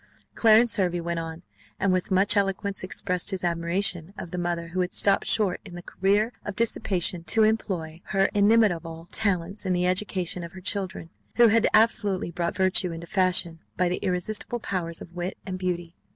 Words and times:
Clarence 0.33 0.77
Hervey 0.77 0.99
went 0.99 1.19
on, 1.19 1.43
and 1.79 1.93
with 1.93 2.09
much 2.09 2.35
eloquence 2.35 2.81
expressed 2.81 3.29
his 3.29 3.43
admiration 3.43 4.15
of 4.17 4.31
the 4.31 4.39
mother 4.39 4.69
who 4.69 4.79
had 4.81 4.93
stopped 4.93 5.27
short 5.27 5.61
in 5.63 5.75
the 5.75 5.83
career 5.83 6.33
of 6.43 6.55
dissipation 6.55 7.23
to 7.25 7.43
employ 7.43 8.01
her 8.05 8.27
inimitable 8.33 9.07
talents 9.11 9.63
in 9.63 9.73
the 9.73 9.85
education 9.85 10.41
of 10.43 10.53
her 10.53 10.59
children; 10.59 11.11
who 11.35 11.49
had 11.49 11.67
absolutely 11.71 12.31
brought 12.31 12.55
Virtue 12.55 12.91
into 12.91 13.05
fashion 13.05 13.59
by 13.77 13.87
the 13.87 13.97
irresistible 14.01 14.59
powers 14.59 15.01
of 15.01 15.13
wit 15.13 15.37
and 15.45 15.59
beauty. 15.59 15.93